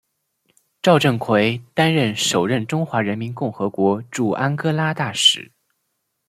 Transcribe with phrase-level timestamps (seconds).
[0.81, 5.51] 赵振魁担任首位中华人民共和国驻安哥拉大使。